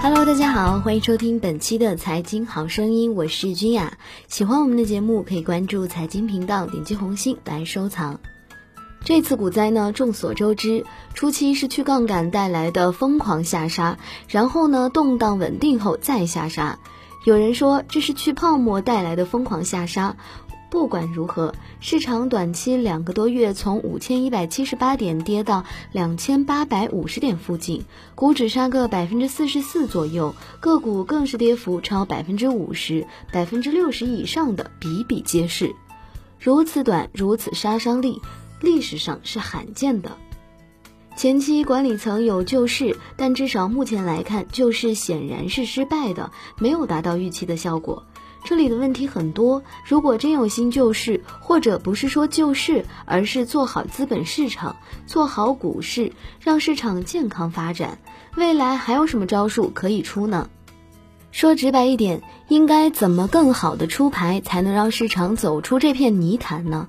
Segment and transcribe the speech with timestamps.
[0.00, 3.98] Hello，大家好，欢迎收听本期的财经好声音，我是君雅。
[4.28, 8.20] 喜欢我们的节目，可以关注财经频道，点击红心来收藏。
[9.04, 10.84] 这次股灾呢，众所周知，
[11.14, 13.98] 初期是去杠杆带来的疯狂下杀，
[14.28, 16.78] 然后呢，动荡稳定后再下杀。
[17.24, 20.16] 有人说这是去泡沫带来的疯狂下杀。
[20.70, 35.74] 不管如何，市场短期两个多月从五千一百七十八点跌到两千八百五十点附近，股指杀个百分之四十四左右，个股更是跌幅超百分之五十、百分之六十以上的比比皆是。
[36.38, 38.20] 如此短，如此杀伤力，
[38.60, 40.12] 历史上是罕见的。
[41.16, 48.04] 前期管理层有救市，但至少目前来看，救市显然是失败的，没有达到预期的效果。
[48.48, 57.98] 这里的问题很多，如果真有心救市，或者不是说救市，而是做好资本市场，做好股市，让市场健康发展，
[58.36, 60.48] 未来还有什么招数可以出呢？
[61.30, 66.88] 说直白一点，应该怎么更好的出牌，才能让市场走出这片泥潭呢？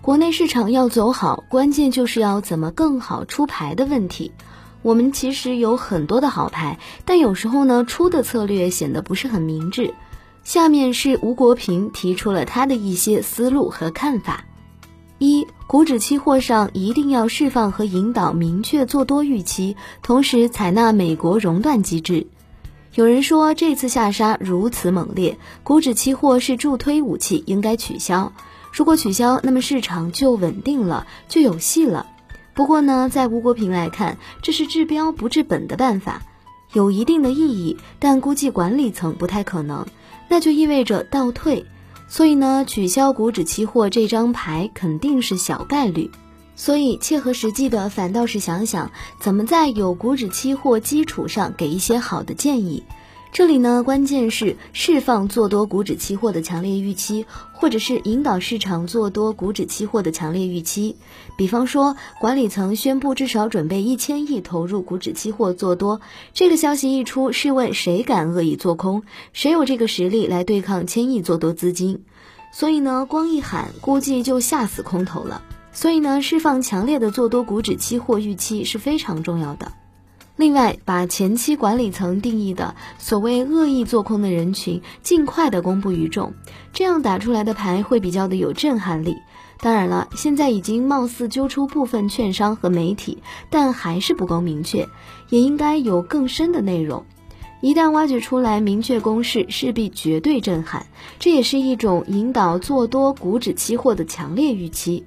[0.00, 4.32] 国内市场要走好，关键就是要怎么更好出牌的问题。
[4.80, 9.92] 我们其实有很多的好牌，但有时候呢，出的策略显得不是很明智。
[10.44, 14.44] 下面是吴国平提出了他的一些思路和看法：
[15.18, 22.26] 一、股指期货上一定要释放和引导明确做多预期，同时采纳美国熔断机制。
[22.94, 28.32] 有人说这次下杀如此猛烈，股指期货是助推武器，应该取消。
[28.72, 32.06] 如果取消，那么市场就稳定了，就有戏了。
[32.52, 36.20] 不过呢，在吴国平来看，这是治标不治本的办法，
[36.72, 39.86] 有一定的意义，但估计管理层不太可能。
[40.32, 41.66] 那就意味着倒退，
[42.08, 46.10] 所以呢，取消股指期货这张牌肯定是小概率。
[46.56, 52.82] 所以切合实际的，反倒是想想怎么在有股指期货基础上给一些好的建议。
[53.32, 57.24] 这里呢，关键是释放做多股指期货的强烈预期，
[57.54, 60.96] 或者是引导市场做多股指期货的强烈预期。
[61.38, 66.02] 比方说，管理层宣布至少准备一千亿投入股指期货做多，
[66.34, 69.02] 这个消息一出，试问谁敢恶意做空？
[69.32, 72.02] 谁有这个实力来对抗千亿做多资金？
[72.52, 75.40] 所以呢，光一喊，估计就吓死空头了。
[75.72, 79.72] 所以呢，释放强烈的做多股指期货预期是非常重要的。
[80.36, 86.32] 另外，把前期管理层定义的所谓恶意做空的人群尽快的公布于众，
[86.72, 89.16] 这样打出来的牌会比较的有震撼力。
[89.60, 93.18] 当然了，现在已经貌似揪出部分券商和媒体，
[93.50, 94.88] 但还是不够明确，
[95.28, 97.04] 也应该有更深的内容。
[97.60, 100.86] 一旦挖掘出来明确公式，势必绝对震撼。
[101.20, 105.04] 这也是一种引导做多股指期货的强烈预期。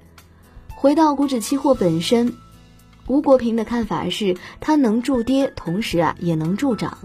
[0.73, 2.33] 回到股指期货本身。
[3.07, 6.97] 吴国平的看法是，它能助跌，同时啊也能助涨，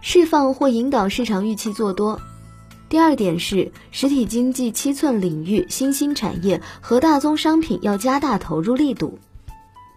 [0.00, 2.20] 释放或引导市场预期做多。
[2.88, 9.18] 第二点是，实体经济七寸领域新兴产业和大宗商品要加大投入力度。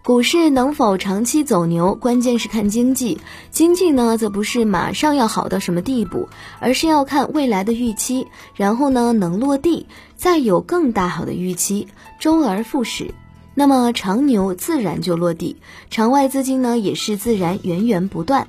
[0.04, 3.18] 股市能否长期走牛，关键是看经济。
[3.50, 6.28] 经济呢，则不是马上要好到什么地步，
[6.60, 9.86] 而是要看未来的预期，然后呢能落地，
[10.16, 11.86] 再有更大好的预期，
[12.18, 13.12] 周而复始。
[13.58, 15.56] 那么长牛自然就落地，
[15.90, 18.46] 场外资金呢也是自然源源不断，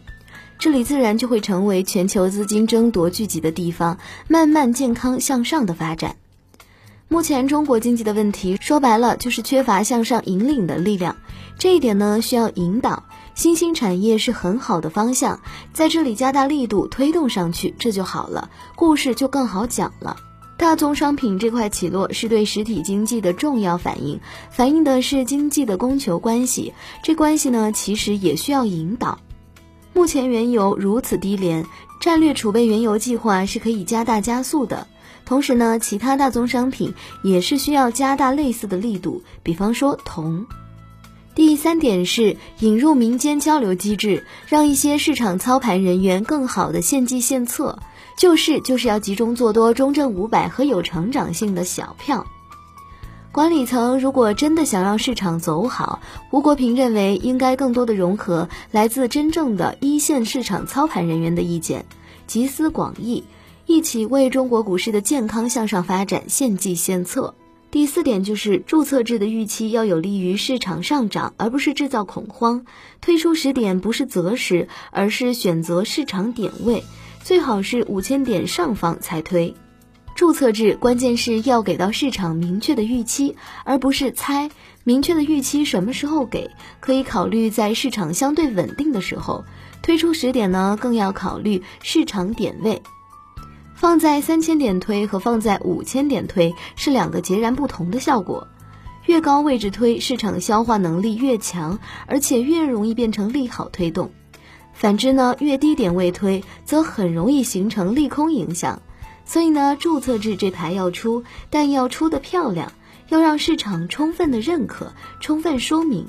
[0.59, 3.97] 这里自然就会成为全球资金争夺聚集的地方，
[4.27, 6.15] 慢慢健康向上的发展。
[7.07, 11.17] 目前中国经济的问题说白了就是缺乏向上引领的力量，
[11.57, 13.03] 这一点呢需要引导，
[13.33, 15.39] 新兴产业是很好的方向，
[15.73, 20.15] 在这里加大力度推动上去，这就好了，故事就更好讲了。
[20.59, 24.19] 大宗商品这块起落是对实体经济的重要反应，
[24.51, 26.73] 反映的是经济的供求关系。
[27.01, 29.19] 这关系呢，其实也需要引导。
[29.93, 31.65] 目前原油如此低廉，
[32.01, 34.85] 战略储备原油计划是可以加大加速的。
[35.25, 36.93] 同时呢，其他大宗商品
[37.23, 40.45] 也是需要加大类似的力度，比方说铜。
[41.35, 47.79] 第三点是引入民间交流机制，让一些市场操盘人员更好的献计献策。
[48.19, 52.27] 救市就是要集中做多中证五百和有成长性的小票。
[53.31, 61.85] 管理层如果真的想让市场走好，吴国平认为应该更多的融合来自真正的一线市场操盘人员的意见，
[62.27, 63.23] 集思广益，
[63.65, 67.33] 一起为中国股市的健康向上发展献计献策。
[67.71, 72.65] 第四点就是注册制的预期要有利于市场上涨，而不是制造恐慌。
[72.99, 76.83] 推出时点不是择时，而是选择市场点位。
[77.23, 79.53] 最好是五千点上方才推，
[80.15, 83.35] 注册制关键是要给到市场明确的预期，
[83.65, 84.49] 而不是猜
[84.83, 86.49] 明确的预期什么时候给，
[86.79, 89.45] 可以考虑在市场相对稳定的时候
[89.81, 92.81] 推出时点呢，更要考虑市场点位。
[93.75, 98.47] 放在三千点推和放在五千点推是两个截然不同的效果。
[99.05, 104.11] 越高位置推，市场消化能力越强，而且越容易变成利好推动。
[104.79, 108.81] 反之呢，越低点位推，则很容易形成利空影响。
[109.25, 112.71] 所以呢，注册制这牌要出，但要出的漂亮，
[113.09, 116.07] 要让市场充分的认可，充分说明，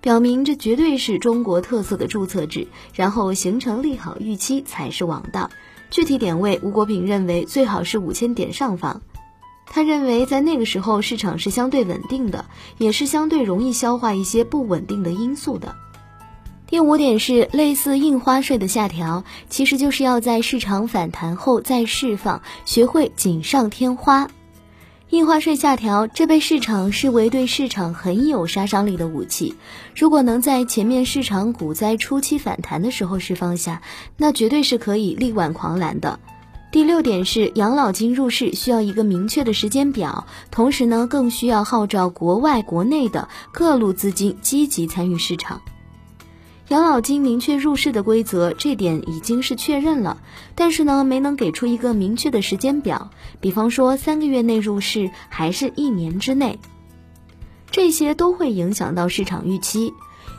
[0.00, 5.50] 表明这绝对是中国特色的注册制，然后形成利好预期才是王道。
[5.90, 9.02] 具体点位，吴国平认为最好是五千点上方。
[9.66, 12.44] 他认为在那个时候市场是相对稳定的，
[12.78, 15.74] 也是相对容易消化一些不稳定的因素的。
[16.72, 24.30] 第五点是类似印花税的下调，其实就是要在市场反弹后再释放，学会锦上添花。
[25.10, 29.54] 印花税下调，这被市场视为对市场很有杀伤力的武器。
[29.94, 33.82] 如果能在前面市场股灾初期反弹的时候释放下，
[34.16, 36.20] 那绝对是可以力挽狂澜的。
[36.70, 45.60] 第六点是养老金入市需要一个明确的时间表，同时呢，更需要号召国外、国内的各路资金积极参与市场。
[46.72, 50.16] 养老金明确入市的规则，这点已经是确认了，
[50.54, 53.10] 但是呢，没能给出一个明确的时间表，
[53.42, 56.58] 比方说三个月内入市，还是一年之内，
[57.70, 59.92] 这些都会影响到市场预期。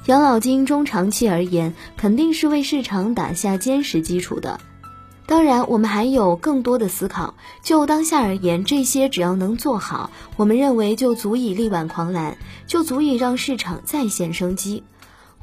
[0.08, 4.60] 养老金中长期而言，肯定是为市场打下坚实基础的。
[5.28, 7.36] 当然，我们还有更多的思考。
[7.62, 14.84] 就当下而言，这些只要能做好，我们认为就足以力挽狂澜，就足以让市场再现生机。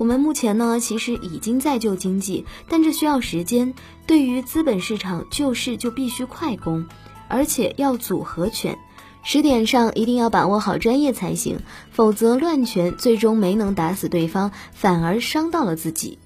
[0.00, 3.74] 我们目前呢，其实已经在救经济，但这需要时间。
[4.06, 6.86] 对于资本市场救市，就必须快攻，
[7.28, 8.78] 而且要组合拳。
[9.22, 11.58] 时点上一定要把握好专业才行，
[11.90, 16.18] 否则乱拳最终没能打死对方，反而伤到了自己。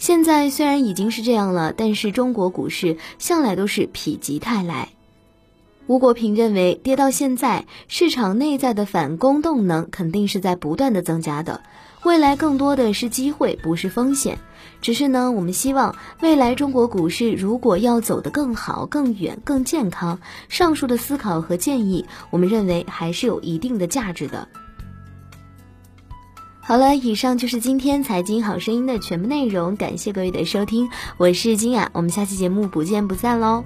[0.00, 4.88] 现在虽然已经是这样了，但是中国股市向来都是否极泰来。
[5.86, 11.62] 吴国平认为，跌到现在，市场内在的反攻动能肯定是在不断的增加的。
[12.04, 14.38] 未来更多的是机会，不是风险。
[14.80, 20.18] 只是呢，我们希望未来中国股市如果要走得更好、更远、更健康，
[20.48, 24.48] 上述的思考和建议，我们认为还是有一定的价值的。
[26.62, 30.88] 好了，以上就是今天财经好声音的全部内容，感谢各位的收听，
[31.18, 33.62] 我是金雅，我们下期节目不见不散喽。